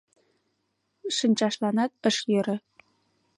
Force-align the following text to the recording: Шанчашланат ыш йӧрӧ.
Шанчашланат 1.17 1.91
ыш 2.09 2.17
йӧрӧ. 2.31 2.55